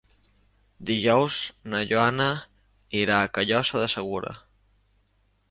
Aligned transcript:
Dijous 0.89 1.35
na 1.73 1.81
Joana 1.91 2.27
irà 3.03 3.19
a 3.19 3.29
Callosa 3.37 3.83
de 3.85 3.93
Segura. 3.97 4.35